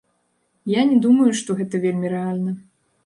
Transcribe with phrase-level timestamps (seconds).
[0.71, 2.51] Я не думаю, што гэта вельмі рэальна.